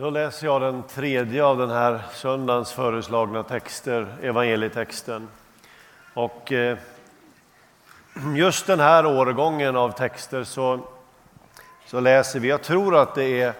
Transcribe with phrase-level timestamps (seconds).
[0.00, 5.28] Då läser jag den tredje av den här söndagens föreslagna texter, evangelietexten.
[6.14, 6.78] Och eh,
[8.36, 10.80] just den här årgången av texter så,
[11.86, 13.54] så läser vi, jag tror att det är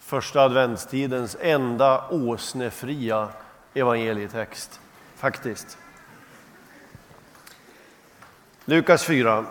[0.00, 3.28] första adventstidens enda åsnefria
[3.74, 4.80] evangelietext,
[5.16, 5.78] faktiskt.
[8.64, 9.44] Lukas 4.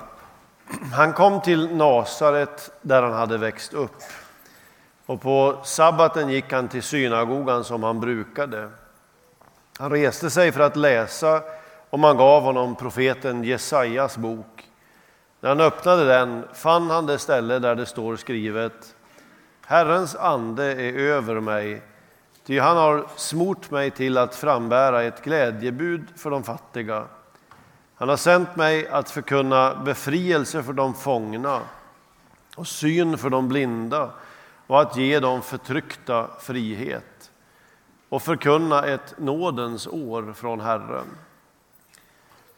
[0.93, 4.03] Han kom till Nasaret där han hade växt upp.
[5.09, 8.69] Och på sabbaten gick han till synagogan som han brukade.
[9.77, 11.41] Han reste sig för att läsa
[11.89, 14.67] och man gav honom profeten Jesajas bok.
[15.39, 18.95] När han öppnade den fann han det ställe där det står skrivet
[19.65, 21.81] Herrens ande är över mig,
[22.45, 27.05] ty han har smort mig till att frambära ett glädjebud för de fattiga.
[27.95, 31.61] Han har sänt mig att förkunna befrielse för de fångna
[32.55, 34.09] och syn för de blinda
[34.69, 37.31] och att ge de förtryckta frihet
[38.09, 41.05] och förkunna ett nådens år från Herren.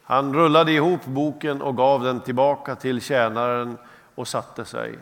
[0.03, 3.77] Han rullade ihop boken och gav den tillbaka till tjänaren
[4.15, 4.99] och satte sig.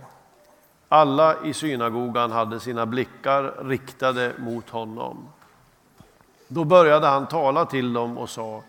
[0.90, 5.28] Alla i synagogan hade sina blickar riktade mot honom.
[6.48, 8.64] Då började han tala till dem och sa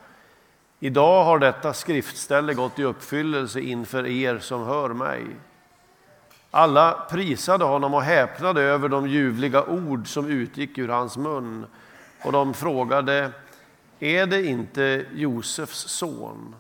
[0.79, 5.27] Idag har detta skriftställe gått i uppfyllelse inför er som hör mig.
[6.51, 11.67] Alla prisade honom och häpnade över de ljuvliga ord som utgick ur hans mun.
[12.25, 13.31] Och de frågade,
[13.99, 16.55] är det inte Josefs son?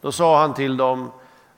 [0.00, 1.10] Då sa han till dem,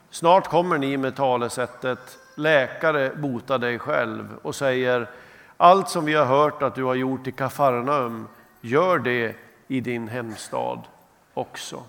[0.09, 5.09] snart kommer ni med talesättet, läkare bota dig själv och säger,
[5.57, 8.27] allt som vi har hört att du har gjort i Kafarnaum,
[8.61, 9.35] gör det
[9.67, 10.81] i din hemstad
[11.33, 11.83] också.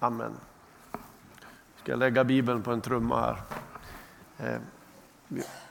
[0.00, 0.32] Amen.
[1.82, 3.36] Ska jag lägga Bibeln på en trumma här.
[4.40, 4.56] Eh,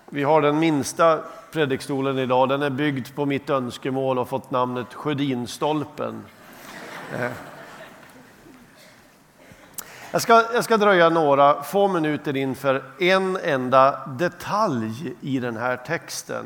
[0.05, 1.19] vi har den minsta
[1.51, 2.49] predikstolen idag.
[2.49, 6.23] Den är byggd på mitt önskemål och fått namnet Sjödinstolpen.
[7.13, 7.31] Eh,
[10.11, 15.77] jag ska, jag ska dröja några få minuter inför en enda detalj i den här
[15.77, 16.45] texten.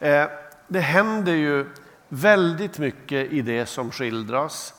[0.00, 0.24] Eh,
[0.68, 1.66] det händer ju
[2.08, 4.74] väldigt mycket i det som skildras.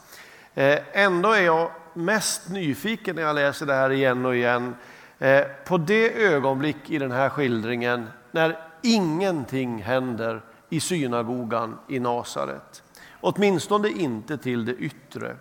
[0.94, 4.76] Ändå är jag mest nyfiken när jag läser det här igen och igen
[5.20, 12.84] Eh, på det ögonblick i den här skildringen när ingenting händer i synagogan i Nasaret.
[13.22, 15.36] Åtminstone inte till det yttre.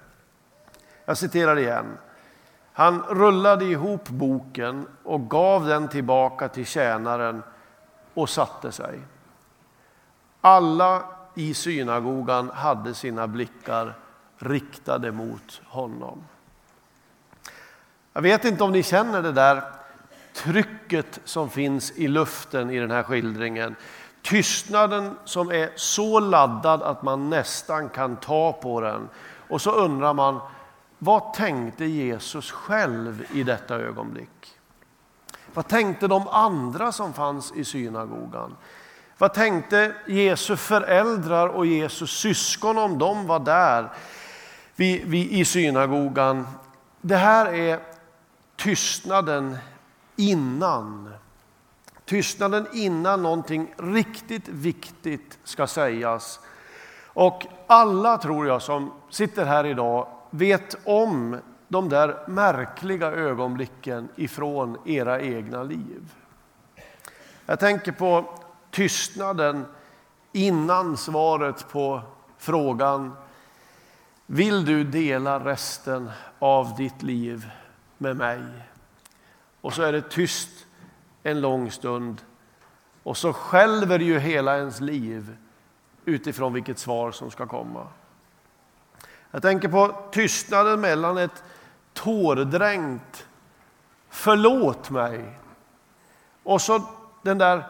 [1.05, 1.99] Jag citerar igen.
[2.73, 7.43] Han rullade ihop boken och gav den tillbaka till tjänaren
[8.15, 9.01] och satte sig.
[10.41, 11.03] Alla
[11.35, 13.95] i synagogan hade sina blickar
[14.39, 16.25] riktade mot honom.
[18.17, 19.63] Jag vet inte om ni känner det där
[20.35, 23.77] trycket som finns i luften i den här skildringen.
[24.23, 29.09] Tystnaden som är så laddad att man nästan kan ta på den.
[29.49, 30.41] Och så undrar man,
[30.99, 34.59] vad tänkte Jesus själv i detta ögonblick?
[35.55, 38.57] Vad tänkte de andra som fanns i synagogan?
[39.19, 43.89] Vad tänkte Jesu föräldrar och Jesus syskon om de var där
[44.77, 46.47] i synagogan?
[47.01, 47.94] Det här är
[48.57, 49.57] tystnaden
[50.17, 51.15] innan.
[52.05, 56.41] Tystnaden innan någonting riktigt viktigt ska sägas.
[57.07, 64.79] Och alla, tror jag, som sitter här idag vet om de där märkliga ögonblicken ifrån
[64.85, 66.15] era egna liv.
[67.47, 68.39] Jag tänker på
[68.71, 69.65] tystnaden
[70.33, 72.03] innan svaret på
[72.39, 73.13] frågan
[74.27, 77.51] Vill du dela resten av ditt liv
[78.05, 78.43] med mig.
[79.61, 80.67] Och så är det tyst
[81.23, 82.23] en lång stund
[83.03, 85.37] och så skälver ju hela ens liv
[86.05, 87.87] utifrån vilket svar som ska komma.
[89.31, 91.45] Jag tänker på tystnaden mellan ett
[91.93, 93.27] tårdränkt
[94.09, 95.39] förlåt mig
[96.43, 96.83] och så
[97.23, 97.65] den där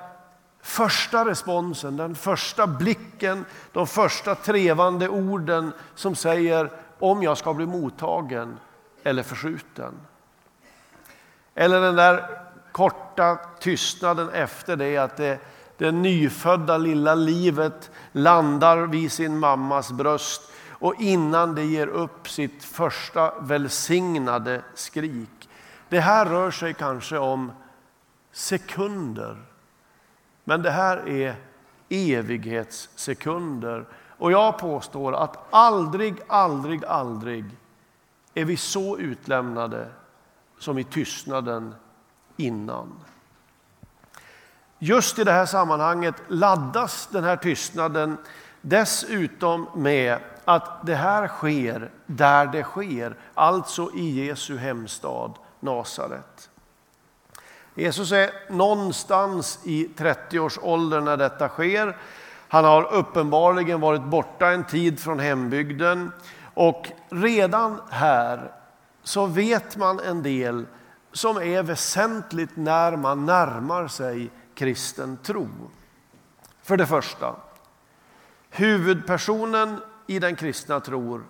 [0.60, 7.66] första responsen, den första blicken, de första trevande orden som säger om jag ska bli
[7.66, 8.58] mottagen
[9.02, 9.94] eller förskjuten.
[11.54, 12.40] Eller den där
[12.72, 15.38] korta tystnaden efter det att det,
[15.78, 22.64] det nyfödda lilla livet landar vid sin mammas bröst och innan det ger upp sitt
[22.64, 25.48] första välsignade skrik.
[25.88, 27.52] Det här rör sig kanske om
[28.32, 29.36] sekunder.
[30.44, 31.34] Men det här är
[31.88, 33.86] evighetssekunder.
[34.18, 37.44] Och jag påstår att aldrig, aldrig, aldrig
[38.34, 39.88] är vi så utlämnade
[40.58, 41.74] som i tystnaden
[42.36, 43.00] innan.
[44.78, 48.16] just i det här sammanhanget laddas den här tystnaden
[48.60, 56.50] dessutom med att det här sker där det sker, alltså i Jesu hemstad Nasaret.
[57.74, 61.96] Jesus är någonstans i 30-årsåldern när detta sker.
[62.48, 66.12] Han har uppenbarligen varit borta en tid från hembygden
[66.54, 68.52] och redan här
[69.04, 70.66] så vet man en del
[71.12, 75.48] som är väsentligt när man närmar sig kristen tro.
[76.62, 77.36] För det första,
[78.50, 81.24] huvudpersonen i den kristna tron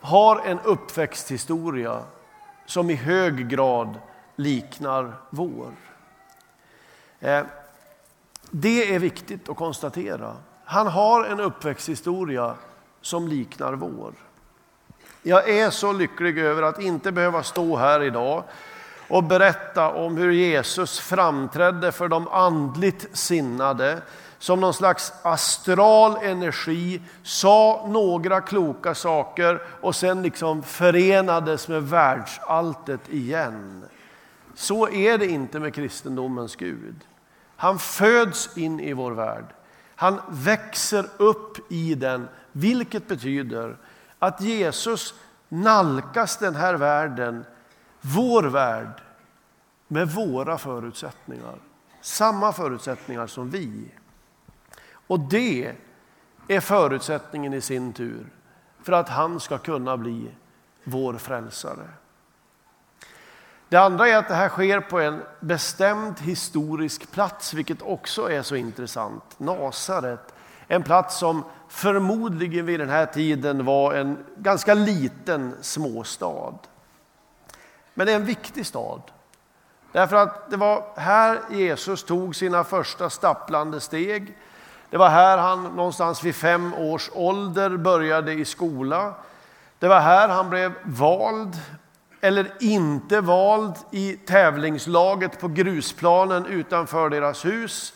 [0.00, 2.02] har en uppväxthistoria
[2.66, 3.98] som i hög grad
[4.36, 5.72] liknar vår.
[7.20, 7.44] Eh,
[8.50, 10.36] det är viktigt att konstatera.
[10.64, 12.54] Han har en uppväxthistoria
[13.00, 14.14] som liknar vår.
[15.22, 18.44] Jag är så lycklig över att inte behöva stå här idag
[19.08, 24.02] och berätta om hur Jesus framträdde för de andligt sinnade
[24.38, 33.00] som någon slags astral energi, sa några kloka saker och sen liksom förenades med världsalltet
[33.08, 33.84] igen.
[34.54, 36.94] Så är det inte med kristendomens Gud.
[37.56, 39.44] Han föds in i vår värld.
[39.94, 43.76] Han växer upp i den, vilket betyder
[44.22, 45.14] att Jesus
[45.48, 47.44] nalkas den här världen,
[48.00, 49.02] vår värld,
[49.88, 51.54] med våra förutsättningar.
[52.00, 53.94] Samma förutsättningar som vi.
[55.06, 55.74] Och det
[56.48, 58.26] är förutsättningen i sin tur
[58.82, 60.30] för att han ska kunna bli
[60.84, 61.88] vår frälsare.
[63.68, 68.42] Det andra är att det här sker på en bestämd historisk plats, vilket också är
[68.42, 69.38] så intressant.
[69.38, 70.31] Nasaret,
[70.72, 76.54] en plats som förmodligen vid den här tiden var en ganska liten småstad.
[77.94, 79.02] Men det är en viktig stad.
[79.92, 84.34] Därför att det var här Jesus tog sina första stapplande steg.
[84.90, 89.14] Det var här han någonstans vid fem års ålder började i skola.
[89.78, 91.56] Det var här han blev vald
[92.20, 97.94] eller inte vald i tävlingslaget på grusplanen utanför deras hus.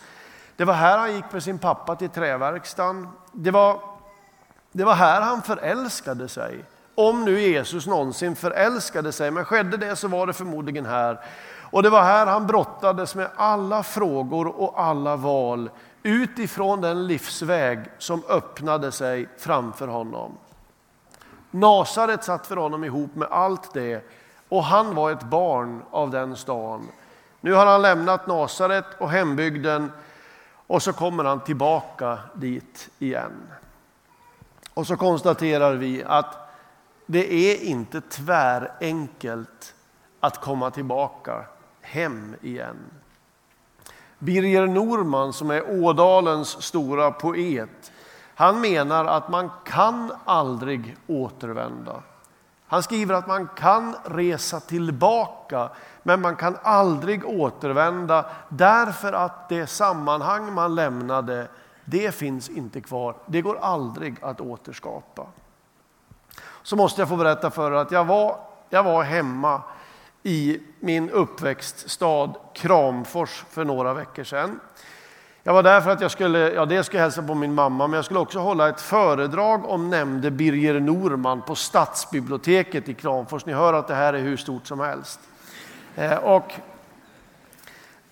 [0.57, 3.09] Det var här han gick med sin pappa till träverkstan.
[3.33, 3.81] Det var,
[4.73, 6.65] det var här han förälskade sig.
[6.95, 11.21] Om nu Jesus någonsin förälskade sig, men skedde det så var det förmodligen här.
[11.71, 15.71] Och det var här han brottades med alla frågor och alla val
[16.03, 20.33] utifrån den livsväg som öppnade sig framför honom.
[21.51, 24.05] Nasaret satt för honom ihop med allt det
[24.49, 26.89] och han var ett barn av den stan.
[27.41, 29.93] Nu har han lämnat Nasaret och hembygden
[30.67, 33.49] och så kommer han tillbaka dit igen.
[34.75, 36.37] Och så konstaterar vi att
[37.07, 39.75] det är inte tvärenkelt
[40.21, 41.45] att komma tillbaka
[41.81, 42.77] hem igen.
[44.19, 47.93] Birger Norman som är Ådalens stora poet,
[48.35, 52.03] han menar att man kan aldrig återvända.
[52.69, 55.69] Han skriver att man kan resa tillbaka,
[56.03, 61.49] men man kan aldrig återvända därför att det sammanhang man lämnade,
[61.85, 63.15] det finns inte kvar.
[63.27, 65.27] Det går aldrig att återskapa.
[66.63, 68.37] Så måste jag få berätta för er att jag var,
[68.71, 69.63] jag var hemma
[70.23, 74.61] i min uppväxtstad Kramfors för några veckor sedan.
[75.47, 77.97] Jag var där för att jag skulle, ja det skulle hälsa på min mamma, men
[77.97, 83.47] jag skulle också hålla ett föredrag om nämnde Birger Norman på Stadsbiblioteket i Kramfors.
[83.47, 85.21] Ni hör att det här är hur stort som helst.
[85.97, 86.53] Eh, och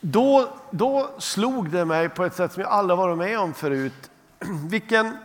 [0.01, 4.11] då, då slog det mig på ett sätt som jag aldrig varit med om förut.
[4.71, 5.17] Vilken,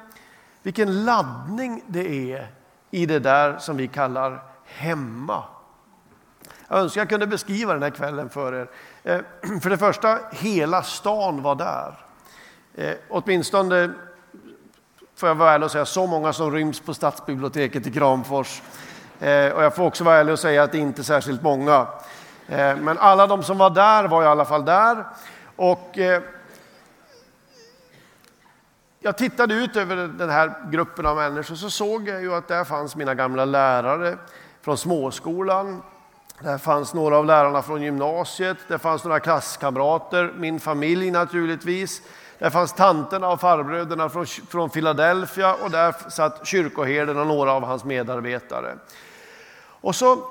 [0.63, 2.47] vilken laddning det är
[2.91, 5.43] i det där som vi kallar hemma.
[6.67, 8.69] Jag önskar jag kunde beskriva den här kvällen för er.
[9.03, 9.19] Eh,
[9.61, 11.93] för det första, hela stan var där.
[12.75, 13.91] Eh, åtminstone,
[15.15, 18.61] får jag vara ärlig och säga, så många som ryms på stadsbiblioteket i Kramfors.
[19.19, 21.87] Eh, och jag får också vara ärlig och säga att det inte är särskilt många.
[22.77, 25.05] Men alla de som var där var i alla fall där.
[25.55, 25.97] Och
[28.99, 32.63] jag tittade ut över den här gruppen av människor så såg jag ju att där
[32.63, 34.17] fanns mina gamla lärare
[34.61, 35.81] från småskolan,
[36.39, 42.01] där fanns några av lärarna från gymnasiet, där fanns några klasskamrater, min familj naturligtvis.
[42.39, 47.63] Där fanns tanterna och farbröderna från, från Philadelphia och där satt kyrkoherden och några av
[47.63, 48.77] hans medarbetare.
[49.81, 50.27] Och så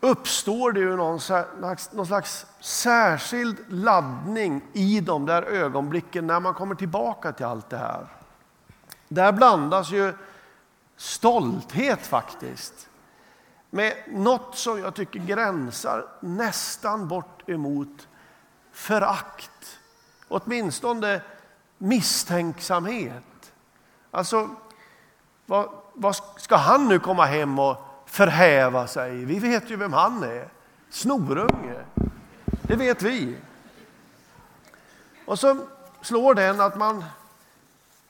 [0.00, 6.54] uppstår det ju någon slags, någon slags särskild laddning i de där ögonblicken när man
[6.54, 8.06] kommer tillbaka till allt det här.
[9.08, 10.12] Där blandas ju
[10.96, 12.87] stolthet faktiskt
[13.70, 18.08] med något som jag tycker gränsar nästan bort emot
[18.72, 19.78] förakt
[20.28, 21.20] åtminstone
[21.78, 23.52] misstänksamhet.
[24.10, 24.50] Alltså,
[25.46, 29.24] vad, vad ska han nu komma hem och förhäva sig?
[29.24, 30.48] Vi vet ju vem han är.
[30.90, 31.84] Snorunge.
[32.62, 33.36] Det vet vi.
[35.26, 35.66] Och så
[36.00, 37.04] slår den att man,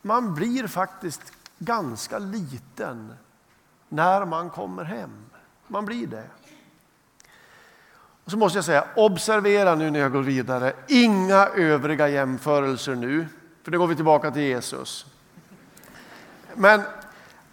[0.03, 3.15] man blir faktiskt ganska liten
[3.89, 5.28] när man kommer hem.
[5.69, 6.25] Man blir det.
[8.25, 13.27] Och så måste jag säga, observera nu när jag går vidare, inga övriga jämförelser nu,
[13.63, 15.07] för då går vi tillbaka till Jesus.
[16.55, 16.83] Men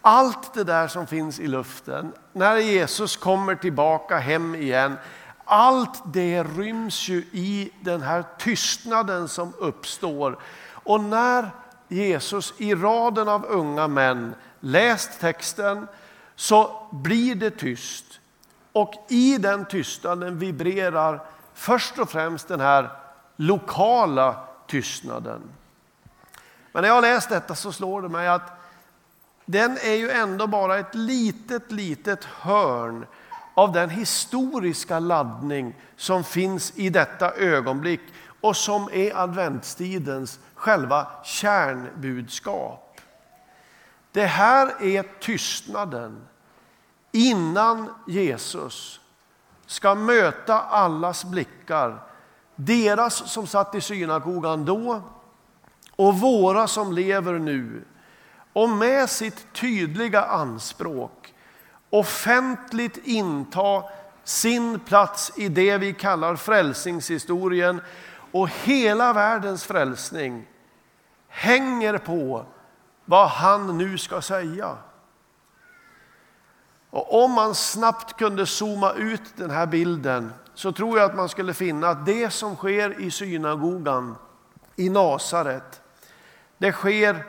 [0.00, 4.96] allt det där som finns i luften, när Jesus kommer tillbaka hem igen,
[5.44, 10.38] allt det ryms ju i den här tystnaden som uppstår.
[10.72, 11.50] Och när
[11.88, 15.86] Jesus i raden av unga män läst texten
[16.36, 18.04] så blir det tyst.
[18.72, 21.20] Och i den tystnaden vibrerar
[21.54, 22.90] först och främst den här
[23.36, 25.42] lokala tystnaden.
[26.72, 28.60] Men när jag har läst detta så slår det mig att
[29.44, 33.06] den är ju ändå bara ett litet, litet hörn
[33.54, 38.00] av den historiska laddning som finns i detta ögonblick
[38.40, 42.85] och som är adventstidens själva kärnbudskap.
[44.16, 46.26] Det här är tystnaden
[47.12, 49.00] innan Jesus
[49.66, 52.02] ska möta allas blickar,
[52.54, 55.02] deras som satt i synagogan då
[55.96, 57.84] och våra som lever nu.
[58.52, 61.34] Och med sitt tydliga anspråk
[61.90, 63.84] offentligt inta
[64.24, 67.80] sin plats i det vi kallar frälsningshistorien.
[68.32, 70.46] Och hela världens frälsning
[71.28, 72.46] hänger på
[73.06, 74.76] vad han nu ska säga.
[76.90, 81.28] Och om man snabbt kunde zooma ut den här bilden så tror jag att man
[81.28, 84.16] skulle finna att det som sker i synagogan
[84.76, 85.82] i Nasaret,
[86.58, 87.24] det sker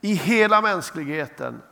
[0.00, 1.62] i hela mänskligheten.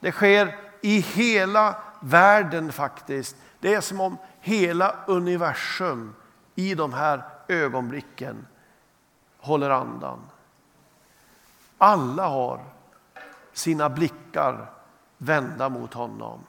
[0.00, 3.36] Det sker i hela världen faktiskt.
[3.60, 6.14] Det är som om hela universum
[6.54, 8.46] i de här ögonblicken
[9.38, 10.18] håller andan.
[11.78, 12.60] Alla har
[13.56, 14.70] sina blickar
[15.18, 16.40] vända mot honom.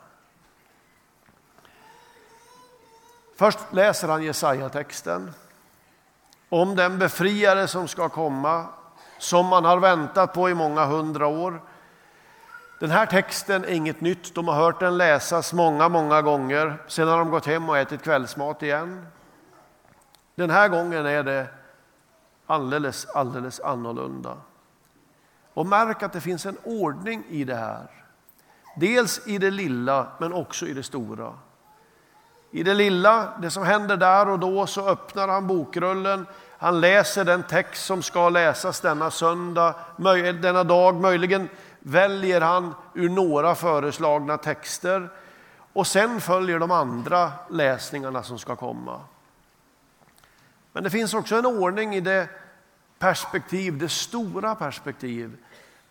[3.36, 5.34] Först läser han Jesaja-texten
[6.50, 8.66] om den befriare som ska komma,
[9.18, 11.62] som man har väntat på i många hundra år.
[12.80, 16.84] Den här texten är inget nytt, de har hört den läsas många, många gånger.
[16.88, 19.08] Sen har de gått hem och ätit kvällsmat igen.
[20.36, 21.48] Den här gången är det
[22.46, 24.38] alldeles, alldeles annorlunda.
[25.58, 27.88] Och märk att det finns en ordning i det här.
[28.76, 31.34] Dels i det lilla, men också i det stora.
[32.52, 36.26] I det lilla, det som händer där och då, så öppnar han bokrullen.
[36.58, 39.76] Han läser den text som ska läsas denna söndag,
[40.42, 40.96] denna dag.
[40.96, 41.50] Möjligen
[41.80, 45.10] väljer han ur några föreslagna texter.
[45.74, 49.02] Och sen följer de andra läsningarna som ska komma.
[50.74, 52.30] Men det finns också en ordning i det
[53.00, 55.38] perspektiv, det stora perspektiv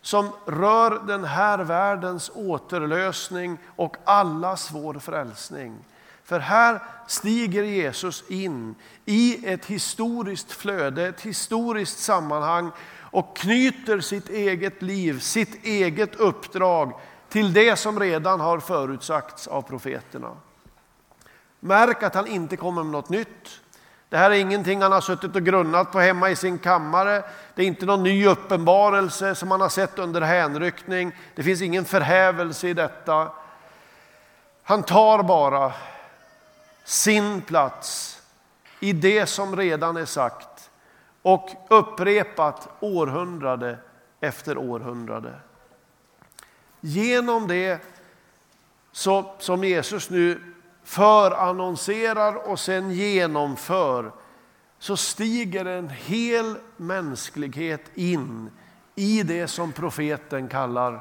[0.07, 5.77] som rör den här världens återlösning och allas vår frälsning.
[6.23, 14.29] För här stiger Jesus in i ett historiskt flöde, ett historiskt sammanhang och knyter sitt
[14.29, 16.93] eget liv, sitt eget uppdrag
[17.29, 20.37] till det som redan har förutsagts av profeterna.
[21.59, 23.61] Märk att han inte kommer med något nytt.
[24.09, 27.23] Det här är ingenting han har suttit och grunnat på hemma i sin kammare.
[27.55, 31.11] Det är inte någon ny uppenbarelse som han har sett under hänryckning.
[31.35, 33.31] Det finns ingen förhävelse i detta.
[34.63, 35.73] Han tar bara
[36.83, 38.13] sin plats
[38.79, 40.69] i det som redan är sagt
[41.21, 43.77] och upprepat århundrade
[44.19, 45.33] efter århundrade.
[46.81, 47.81] Genom det
[48.91, 50.41] så, som Jesus nu
[50.87, 54.11] förannonserar och sen genomför
[54.79, 58.49] så stiger en hel mänsklighet in
[58.95, 60.99] i det som profeten kallar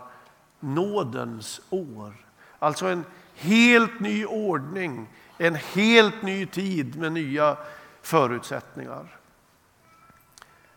[0.61, 2.27] nådens år.
[2.59, 7.57] Alltså en helt ny ordning, en helt ny tid med nya
[8.03, 9.17] förutsättningar.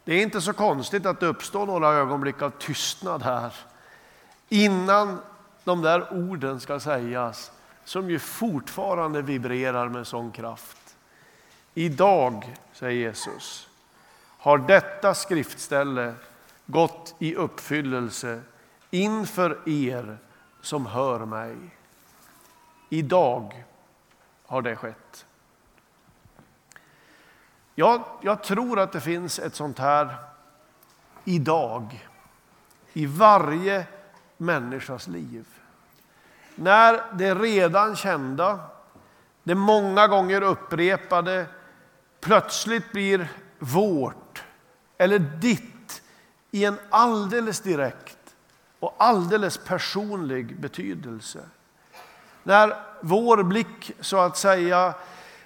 [0.04, 3.54] Det är inte så konstigt att det uppstår några ögonblick av tystnad här
[4.50, 5.20] innan
[5.63, 7.51] de där orden ska sägas
[7.89, 10.98] som ju fortfarande vibrerar med sån kraft.
[11.74, 13.69] Idag, säger Jesus,
[14.38, 16.13] har detta skriftställe
[16.65, 18.41] gått i uppfyllelse
[18.89, 20.17] inför er
[20.62, 21.55] som hör mig.
[22.89, 23.63] Idag
[24.46, 25.25] har det skett.
[27.75, 30.15] Jag, jag tror att det finns ett sånt här
[31.25, 32.08] idag
[32.93, 33.86] i varje
[34.38, 35.59] människas liv.
[36.60, 38.60] När det redan kända,
[39.44, 41.46] det många gånger upprepade
[42.22, 43.28] plötsligt blir
[43.60, 44.44] vårt
[44.98, 46.01] eller ditt
[46.51, 48.18] i en alldeles direkt
[48.80, 51.39] och alldeles personlig betydelse.
[52.44, 54.94] När vår blick så att säga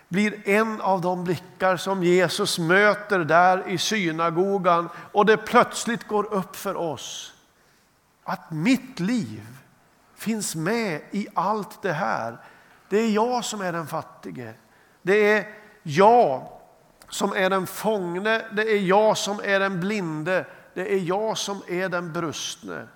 [0.08, 6.34] blir en av de blickar som Jesus möter där i synagogan och det plötsligt går
[6.34, 7.34] upp för oss
[8.24, 9.63] att mitt liv
[10.16, 12.38] finns med i allt det här.
[12.90, 14.54] Det är jag som är den fattige.
[15.02, 15.54] Det är
[15.84, 16.48] jag
[17.10, 18.46] som är den fångne.
[18.52, 20.46] Det är jag som är den blinde.
[20.74, 22.88] Det är jag som är den brustne.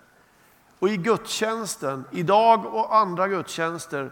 [0.80, 4.12] Och i gudstjänsten, idag och andra gudstjänster,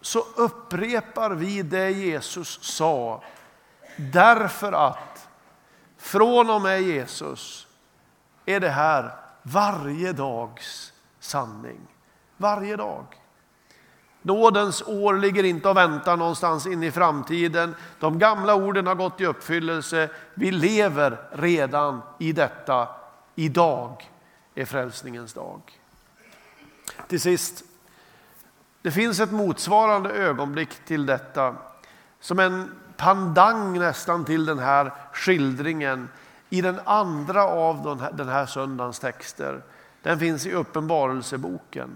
[0.00, 3.22] så upprepar vi det Jesus sa.
[3.96, 5.28] Därför att
[5.98, 7.66] från och med Jesus
[8.46, 11.80] är det här varje dags sanning.
[12.42, 13.04] Varje dag.
[14.22, 17.74] Nådens år ligger inte och väntar någonstans in i framtiden.
[18.00, 20.10] De gamla orden har gått i uppfyllelse.
[20.34, 22.88] Vi lever redan i detta.
[23.34, 24.10] Idag
[24.54, 25.60] är frälsningens dag.
[27.08, 27.64] Till sist,
[28.82, 31.54] det finns ett motsvarande ögonblick till detta
[32.20, 36.08] som en pandang nästan till den här skildringen
[36.50, 39.62] i den andra av den här söndagens texter.
[40.02, 41.90] Den finns i Uppenbarelseboken.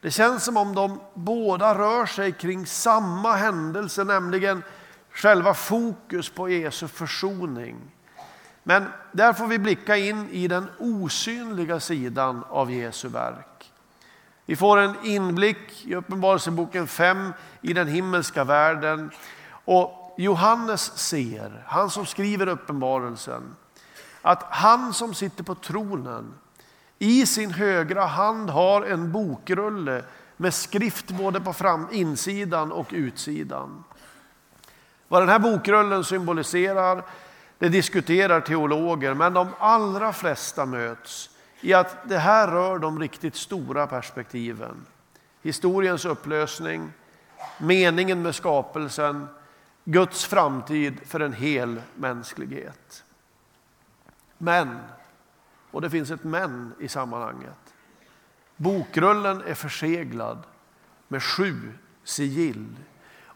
[0.00, 4.62] Det känns som om de båda rör sig kring samma händelse, nämligen
[5.10, 7.76] själva fokus på Jesu försoning.
[8.62, 13.72] Men där får vi blicka in i den osynliga sidan av Jesu verk.
[14.46, 19.10] Vi får en inblick i Uppenbarelseboken 5 i den himmelska världen.
[19.64, 23.56] Och Johannes ser, han som skriver Uppenbarelsen,
[24.22, 26.34] att han som sitter på tronen
[27.02, 30.04] i sin högra hand har en bokrulle
[30.36, 33.84] med skrift både på fram, insidan och utsidan.
[35.08, 37.02] Vad den här bokrullen symboliserar
[37.58, 43.36] det diskuterar teologer, men de allra flesta möts i att det här rör de riktigt
[43.36, 44.86] stora perspektiven.
[45.42, 46.92] Historiens upplösning,
[47.58, 49.28] meningen med skapelsen,
[49.84, 53.04] Guds framtid för en hel mänsklighet.
[54.38, 54.78] Men,
[55.70, 57.74] och det finns ett men i sammanhanget.
[58.56, 60.38] Bokrullen är förseglad
[61.08, 61.72] med sju
[62.04, 62.76] sigill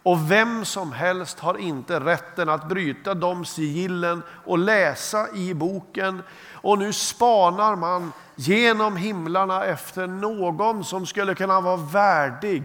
[0.05, 6.23] och vem som helst har inte rätten att bryta de sigillen och läsa i boken.
[6.53, 12.63] Och nu spanar man genom himlarna efter någon som skulle kunna vara värdig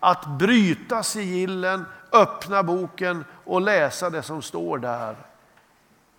[0.00, 5.16] att bryta sigillen, öppna boken och läsa det som står där.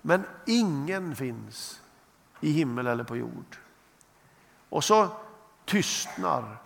[0.02, 1.82] Men ingen finns
[2.44, 3.58] i himmel eller på jord.
[4.70, 5.08] Och så
[5.66, 6.58] tystnar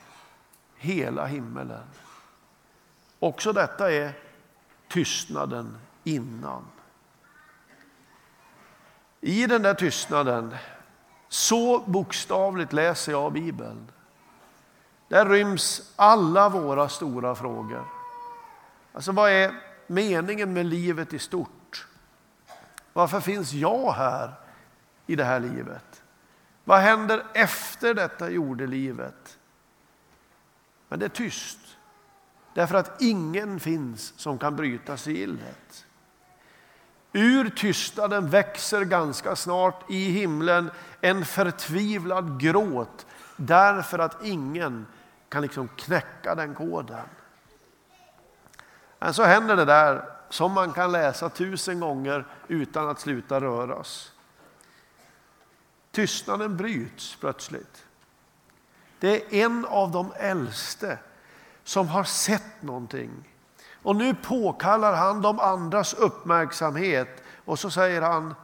[0.76, 1.84] hela himmelen.
[3.20, 4.14] Också detta är
[4.88, 6.66] tystnaden innan.
[9.22, 10.56] I den där tystnaden,
[11.28, 13.92] så bokstavligt läser jag Bibeln.
[15.08, 17.86] Där ryms alla våra stora frågor.
[18.94, 19.54] Alltså vad är
[19.88, 21.88] meningen med livet i stort?
[22.94, 24.34] Varför finns jag här
[25.08, 26.04] i det här livet?
[26.64, 29.38] Vad händer efter detta jordelivet?
[30.88, 31.60] Men det är tyst.
[32.54, 35.86] Därför att ingen finns som kan bryta sigillet.
[37.14, 44.86] Ur tystnaden växer ganska snart i himlen en förtvivlad gråt därför att ingen
[45.30, 47.06] kan liksom knäcka den koden.
[49.00, 54.12] Men så händer det där som man kan läsa tusen gånger utan att sluta röras.
[55.98, 57.86] Tystnaden bryts plötsligt.
[59.00, 60.98] Det är en av de äldste
[61.64, 63.12] som har sett någonting.
[63.84, 68.36] Och nu påkallar han de andras uppmärksamhet och så säger han,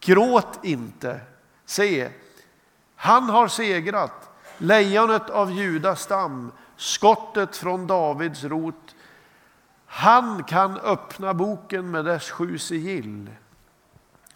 [0.00, 1.20] gråt inte.
[1.64, 2.10] Se,
[2.96, 8.94] han har segrat, lejonet av Judas stam, skottet från Davids rot.
[9.86, 13.30] Han kan öppna boken med dess sju sigill.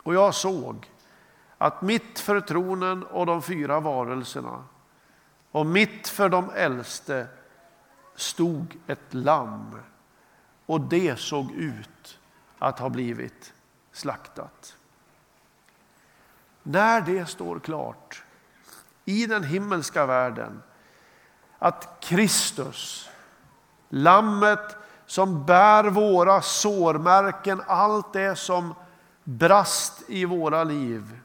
[0.03, 0.87] Och jag såg
[1.59, 4.65] att mitt för tronen och de fyra varelserna
[5.51, 7.27] och mitt för de äldste
[8.15, 9.81] stod ett lamm
[10.67, 12.19] och det såg ut
[12.59, 13.53] att ha blivit
[13.93, 14.77] slaktat.
[16.63, 18.23] När det står klart
[19.05, 20.63] i den himmelska världen
[21.59, 23.11] att Kristus,
[23.89, 28.75] lammet som bär våra sårmärken, allt det som
[29.25, 31.21] brast i våra liv,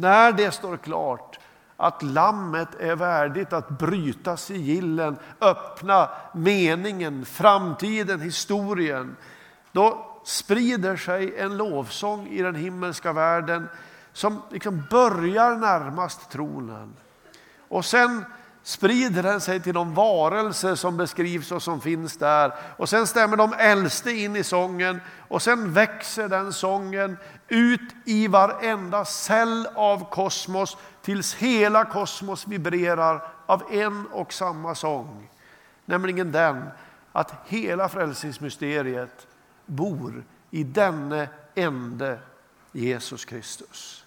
[0.00, 1.38] när det står klart
[1.76, 9.16] att lammet är värdigt att bryta sigillen, öppna meningen, framtiden, historien,
[9.72, 13.68] då sprider sig en lovsång i den himmelska världen
[14.12, 16.96] som liksom börjar närmast tronen.
[17.68, 18.24] Och sen
[18.64, 22.52] sprider den sig till de varelser som beskrivs och som finns där.
[22.76, 27.16] Och sen stämmer de äldste in i sången och sen växer den sången
[27.48, 35.30] ut i varenda cell av kosmos tills hela kosmos vibrerar av en och samma sång.
[35.84, 36.64] Nämligen den
[37.12, 39.26] att hela frälsningsmysteriet
[39.66, 42.18] bor i denne ende
[42.72, 44.03] Jesus Kristus.